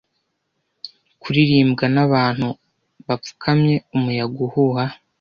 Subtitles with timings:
[1.21, 2.47] Kuririmbwa nabantu
[3.07, 4.83] bapfukamye, umuyaga uhuha